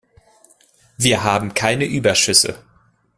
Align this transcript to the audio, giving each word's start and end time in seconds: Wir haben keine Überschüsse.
Wir 0.97 1.23
haben 1.23 1.53
keine 1.53 1.85
Überschüsse. 1.85 2.57